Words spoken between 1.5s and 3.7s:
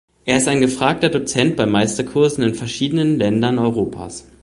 bei Meisterkursen in verschiedenen Ländern